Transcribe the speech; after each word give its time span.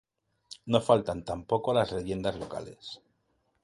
No 0.65 0.81
faltan 0.81 1.21
tampoco 1.23 1.75
las 1.75 1.91
leyendas 1.91 2.35
locales. 2.35 3.03